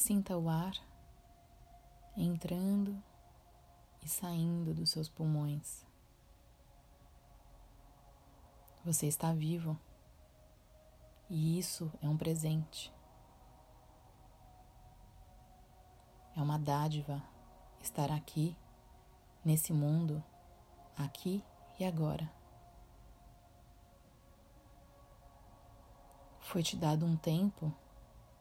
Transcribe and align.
Sinta 0.00 0.34
o 0.38 0.48
ar 0.48 0.72
entrando 2.16 2.96
e 4.02 4.08
saindo 4.08 4.72
dos 4.72 4.88
seus 4.88 5.10
pulmões. 5.10 5.84
Você 8.82 9.06
está 9.06 9.34
vivo 9.34 9.78
e 11.28 11.58
isso 11.58 11.92
é 12.00 12.08
um 12.08 12.16
presente. 12.16 12.90
É 16.34 16.40
uma 16.40 16.58
dádiva 16.58 17.22
estar 17.82 18.10
aqui, 18.10 18.56
nesse 19.44 19.70
mundo, 19.70 20.24
aqui 20.96 21.44
e 21.78 21.84
agora. 21.84 22.32
Foi 26.40 26.62
te 26.62 26.74
dado 26.74 27.04
um 27.04 27.18
tempo 27.18 27.70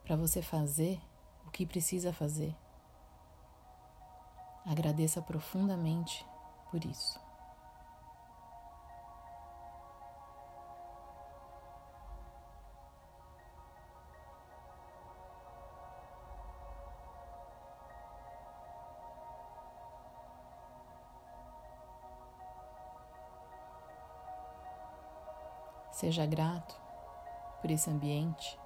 para 0.05 0.15
você 0.15 0.41
fazer 0.41 1.01
o 1.49 1.51
que 1.51 1.65
precisa 1.65 2.13
fazer. 2.13 2.55
Agradeça 4.63 5.19
profundamente 5.19 6.23
por 6.69 6.85
isso. 6.85 7.19
Seja 25.91 26.25
grato 26.25 26.79
por 27.59 27.71
esse 27.71 27.89
ambiente 27.89 28.57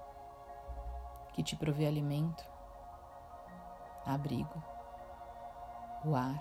que 1.32 1.42
te 1.42 1.56
provê 1.56 1.86
alimento, 1.86 2.53
abrigo, 4.06 4.62
o 6.04 6.14
ar, 6.14 6.40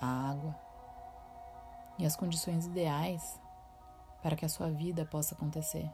a 0.00 0.30
água 0.30 0.54
e 1.98 2.06
as 2.06 2.14
condições 2.14 2.66
ideais 2.66 3.40
para 4.22 4.36
que 4.36 4.44
a 4.44 4.48
sua 4.48 4.70
vida 4.70 5.04
possa 5.04 5.34
acontecer. 5.34 5.90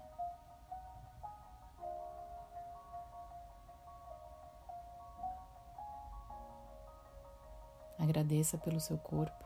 Agradeça 7.98 8.58
pelo 8.58 8.80
seu 8.80 8.98
corpo, 8.98 9.44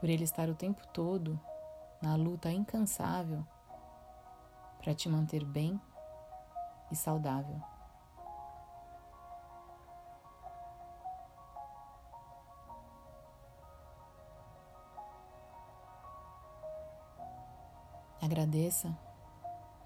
por 0.00 0.08
ele 0.08 0.24
estar 0.24 0.48
o 0.48 0.54
tempo 0.54 0.84
todo 0.88 1.38
na 2.02 2.16
luta 2.16 2.50
incansável 2.50 3.46
para 4.78 4.92
te 4.92 5.08
manter 5.08 5.44
bem 5.44 5.80
e 6.90 6.96
saudável. 6.96 7.71
Agradeça 18.22 18.96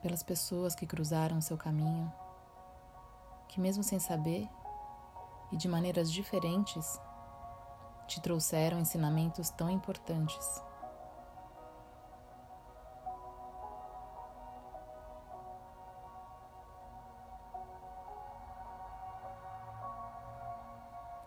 pelas 0.03 0.23
pessoas 0.23 0.75
que 0.75 0.87
cruzaram 0.87 1.41
seu 1.41 1.57
caminho, 1.57 2.13
que, 3.49 3.59
mesmo 3.59 3.83
sem 3.83 3.99
saber 3.99 4.47
e 5.51 5.57
de 5.57 5.67
maneiras 5.67 6.13
diferentes, 6.13 7.01
te 8.07 8.21
trouxeram 8.21 8.79
ensinamentos 8.79 9.49
tão 9.49 9.71
importantes. 9.71 10.63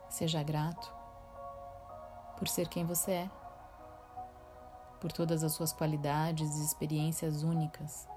Seja 0.09 0.43
grato 0.43 0.93
por 2.37 2.47
ser 2.47 2.67
quem 2.67 2.85
você 2.85 3.11
é, 3.11 3.38
por 4.99 5.11
todas 5.11 5.43
as 5.43 5.53
suas 5.53 5.71
qualidades 5.71 6.57
e 6.57 6.65
experiências 6.65 7.43
únicas. 7.43 8.07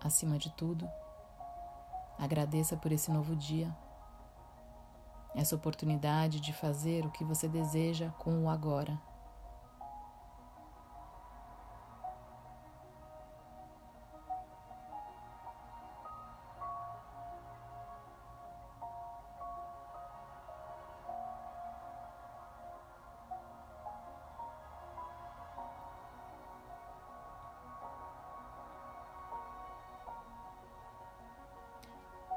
Acima 0.00 0.36
de 0.36 0.50
tudo, 0.50 0.88
agradeça 2.18 2.76
por 2.76 2.90
esse 2.90 3.10
novo 3.10 3.36
dia, 3.36 3.74
essa 5.34 5.54
oportunidade 5.54 6.40
de 6.40 6.52
fazer 6.52 7.06
o 7.06 7.10
que 7.10 7.24
você 7.24 7.48
deseja 7.48 8.10
com 8.18 8.44
o 8.44 8.48
agora. 8.48 9.00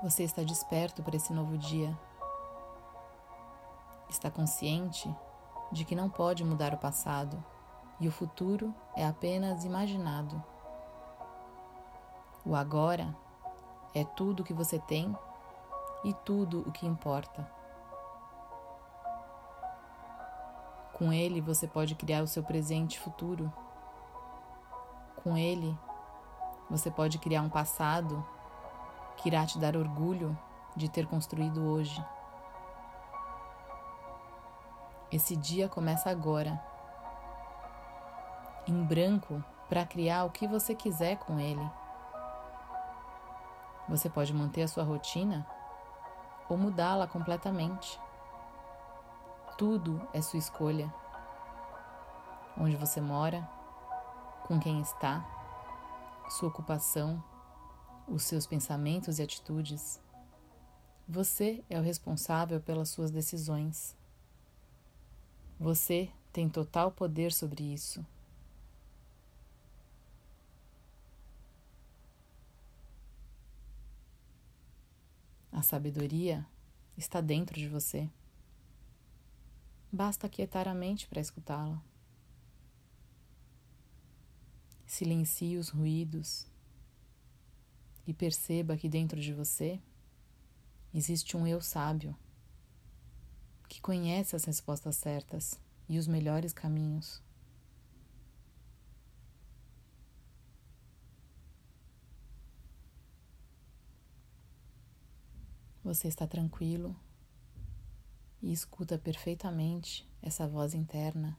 Você 0.05 0.21
está 0.21 0.43
desperto 0.43 1.01
para 1.01 1.15
esse 1.15 1.33
novo 1.33 1.57
dia. 1.57 1.97
Está 4.07 4.29
consciente 4.29 5.11
de 5.71 5.83
que 5.83 5.95
não 5.95 6.11
pode 6.11 6.43
mudar 6.43 6.75
o 6.75 6.77
passado 6.77 7.43
e 7.99 8.07
o 8.07 8.11
futuro 8.11 8.71
é 8.95 9.03
apenas 9.03 9.65
imaginado. 9.65 10.43
O 12.45 12.55
agora 12.55 13.17
é 13.95 14.03
tudo 14.03 14.41
o 14.41 14.43
que 14.43 14.53
você 14.53 14.77
tem 14.77 15.17
e 16.03 16.13
tudo 16.13 16.59
o 16.67 16.71
que 16.71 16.85
importa. 16.85 17.51
Com 20.93 21.11
ele 21.11 21.41
você 21.41 21.67
pode 21.67 21.95
criar 21.95 22.21
o 22.21 22.27
seu 22.27 22.43
presente 22.43 22.93
e 22.93 22.99
futuro. 22.99 23.51
Com 25.23 25.35
ele 25.35 25.75
você 26.69 26.91
pode 26.91 27.17
criar 27.17 27.41
um 27.41 27.49
passado 27.49 28.23
que 29.25 29.29
irá 29.29 29.43
te 29.43 29.57
dar 29.57 29.75
orgulho 29.75 30.37
de 30.75 30.87
ter 30.87 31.07
construído 31.07 31.67
hoje. 31.67 32.05
Esse 35.11 35.35
dia 35.35 35.67
começa 35.67 36.11
agora, 36.11 36.63
em 38.67 38.83
branco, 38.83 39.43
para 39.67 39.83
criar 39.83 40.25
o 40.25 40.29
que 40.29 40.47
você 40.47 40.75
quiser 40.75 41.17
com 41.17 41.39
ele. 41.39 41.67
Você 43.89 44.11
pode 44.11 44.31
manter 44.31 44.61
a 44.61 44.67
sua 44.67 44.83
rotina 44.83 45.43
ou 46.47 46.55
mudá-la 46.55 47.07
completamente. 47.07 47.99
Tudo 49.57 50.07
é 50.13 50.21
sua 50.21 50.37
escolha. 50.37 50.93
Onde 52.55 52.75
você 52.75 53.01
mora, 53.01 53.49
com 54.43 54.59
quem 54.59 54.81
está, 54.81 55.25
sua 56.29 56.49
ocupação 56.49 57.23
os 58.07 58.23
seus 58.23 58.45
pensamentos 58.45 59.19
e 59.19 59.23
atitudes. 59.23 59.99
Você 61.07 61.63
é 61.69 61.79
o 61.79 61.83
responsável 61.83 62.59
pelas 62.59 62.89
suas 62.89 63.11
decisões. 63.11 63.95
Você 65.59 66.09
tem 66.31 66.49
total 66.49 66.91
poder 66.91 67.31
sobre 67.31 67.63
isso. 67.63 68.05
A 75.51 75.61
sabedoria 75.61 76.45
está 76.97 77.21
dentro 77.21 77.55
de 77.55 77.69
você. 77.69 78.09
Basta 79.91 80.27
quietar 80.27 80.67
a 80.67 80.73
mente 80.73 81.07
para 81.07 81.21
escutá-la. 81.21 81.81
Silencie 84.85 85.57
os 85.57 85.69
ruídos 85.69 86.45
e 88.07 88.13
perceba 88.13 88.77
que 88.77 88.89
dentro 88.89 89.19
de 89.19 89.33
você 89.33 89.79
existe 90.93 91.35
um 91.35 91.45
eu 91.45 91.61
sábio 91.61 92.15
que 93.67 93.81
conhece 93.81 94.35
as 94.35 94.45
respostas 94.45 94.95
certas 94.95 95.59
e 95.89 95.97
os 95.97 96.07
melhores 96.07 96.53
caminhos. 96.53 97.21
Você 105.83 106.07
está 106.07 106.25
tranquilo 106.25 106.95
e 108.41 108.51
escuta 108.51 108.97
perfeitamente 108.97 110.07
essa 110.21 110.47
voz 110.47 110.73
interna 110.73 111.37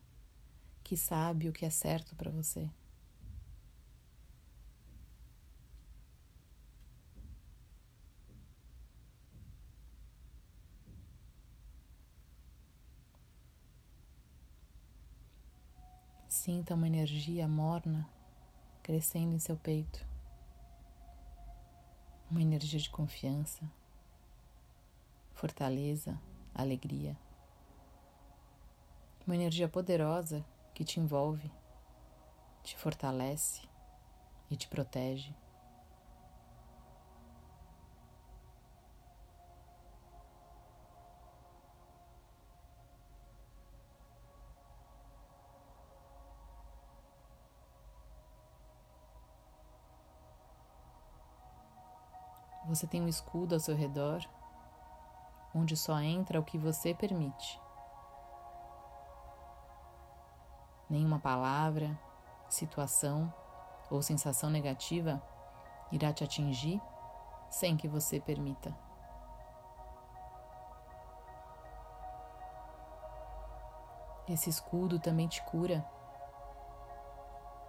que 0.85 0.97
sabe 0.97 1.49
o 1.49 1.53
que 1.53 1.65
é 1.65 1.71
certo 1.71 2.15
para 2.15 2.31
você. 2.31 2.71
Sinta 16.47 16.77
uma 16.77 16.87
energia 16.87 17.49
morna 17.49 18.09
crescendo 18.81 19.35
em 19.35 19.39
seu 19.41 19.57
peito. 19.57 20.07
Uma 22.31 22.41
energia 22.41 22.79
de 22.79 22.89
confiança, 22.89 23.69
fortaleza, 25.35 26.17
alegria. 26.55 27.19
Uma 29.27 29.35
energia 29.35 29.69
poderosa 29.69 30.47
que 30.73 30.85
te 30.85 31.01
envolve, 31.01 31.51
te 32.63 32.77
fortalece 32.77 33.69
e 34.49 34.55
te 34.55 34.69
protege. 34.69 35.35
Você 52.69 52.85
tem 52.85 53.01
um 53.01 53.07
escudo 53.07 53.55
ao 53.55 53.61
seu 53.61 53.77
redor, 53.77 54.21
onde 55.55 55.77
só 55.77 56.01
entra 56.01 56.41
o 56.41 56.45
que 56.45 56.59
você 56.59 56.93
permite. 56.93 57.61
Nenhuma 60.91 61.21
palavra, 61.21 61.97
situação 62.49 63.33
ou 63.89 64.03
sensação 64.03 64.51
negativa 64.51 65.23
irá 65.93 66.13
te 66.13 66.25
atingir 66.25 66.83
sem 67.49 67.77
que 67.77 67.87
você 67.87 68.19
permita. 68.19 68.77
Esse 74.29 74.51
escudo 74.51 74.99
também 74.99 75.29
te 75.29 75.41
cura, 75.45 75.89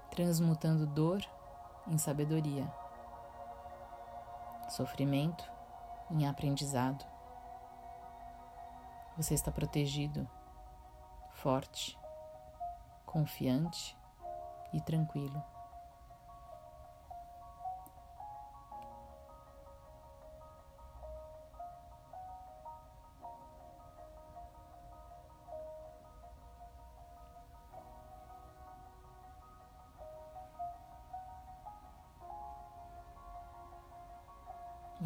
transmutando 0.10 0.88
dor 0.88 1.22
em 1.86 2.00
sabedoria 2.00 2.68
sofrimento 4.69 5.50
em 6.12 6.28
aprendizado. 6.28 7.06
Você 9.16 9.34
está 9.34 9.52
protegido, 9.52 10.30
forte, 11.31 11.98
confiante 13.06 13.98
e 14.74 14.81
tranquilo. 14.81 15.44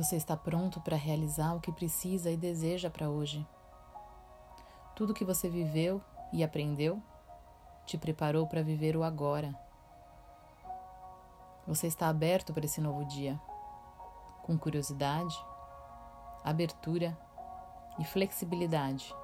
Você 0.01 0.15
está 0.15 0.35
pronto 0.35 0.81
para 0.81 0.97
realizar 0.97 1.53
o 1.53 1.59
que 1.59 1.71
precisa 1.71 2.31
e 2.31 2.35
deseja 2.35 2.89
para 2.89 3.07
hoje. 3.07 3.47
Tudo 4.95 5.13
que 5.13 5.23
você 5.23 5.47
viveu 5.47 6.01
e 6.33 6.43
aprendeu 6.43 6.99
te 7.85 7.99
preparou 7.99 8.47
para 8.47 8.63
viver 8.63 8.97
o 8.97 9.03
agora. 9.03 9.53
Você 11.67 11.85
está 11.85 12.07
aberto 12.07 12.51
para 12.51 12.65
esse 12.65 12.81
novo 12.81 13.05
dia, 13.05 13.39
com 14.41 14.57
curiosidade, 14.57 15.37
abertura 16.43 17.15
e 17.99 18.03
flexibilidade. 18.03 19.15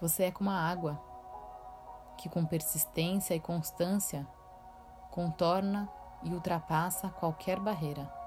Você 0.00 0.22
é 0.22 0.30
como 0.30 0.48
a 0.48 0.56
água, 0.56 0.98
que 2.16 2.30
com 2.30 2.46
persistência 2.46 3.34
e 3.34 3.40
constância 3.40 4.26
contorna 5.10 5.90
e 6.22 6.32
ultrapassa 6.32 7.10
qualquer 7.10 7.60
barreira. 7.60 8.17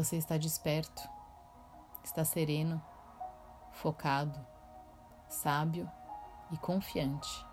Você 0.00 0.16
está 0.16 0.38
desperto, 0.38 1.06
está 2.02 2.24
sereno, 2.24 2.82
focado, 3.70 4.40
sábio 5.28 5.86
e 6.50 6.56
confiante. 6.56 7.46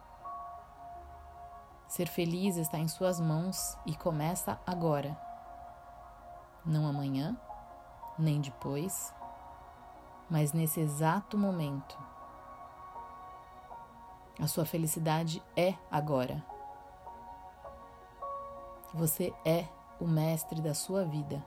Ser 1.89 2.07
feliz 2.07 2.55
está 2.55 2.77
em 2.77 2.87
suas 2.87 3.19
mãos 3.19 3.77
e 3.85 3.93
começa 3.97 4.57
agora. 4.65 5.19
Não 6.65 6.87
amanhã, 6.87 7.37
nem 8.17 8.39
depois, 8.39 9.13
mas 10.29 10.53
nesse 10.53 10.79
exato 10.79 11.37
momento. 11.37 11.99
A 14.39 14.47
sua 14.47 14.65
felicidade 14.65 15.43
é 15.53 15.75
agora. 15.91 16.41
Você 18.93 19.35
é 19.43 19.67
o 19.99 20.07
mestre 20.07 20.61
da 20.61 20.73
sua 20.73 21.03
vida. 21.03 21.43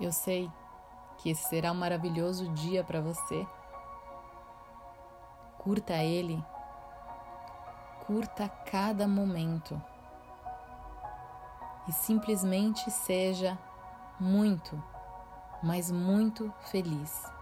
Eu 0.00 0.12
sei 0.12 0.50
que 1.18 1.30
esse 1.30 1.48
será 1.48 1.70
um 1.72 1.74
maravilhoso 1.74 2.48
dia 2.54 2.82
para 2.82 3.00
você. 3.00 3.46
Curta 5.58 6.02
ele, 6.02 6.42
curta 8.06 8.48
cada 8.48 9.06
momento 9.06 9.80
e 11.86 11.92
simplesmente 11.92 12.90
seja 12.90 13.58
muito, 14.18 14.82
mas 15.62 15.90
muito 15.90 16.52
feliz. 16.70 17.39